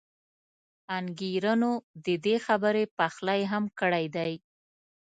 انګېرنو 0.97 1.71
د 2.05 2.07
دې 2.25 2.35
خبرې 2.45 2.83
پخلی 2.97 3.41
هم 3.51 3.63
کړی 3.79 4.05
دی. 4.15 4.33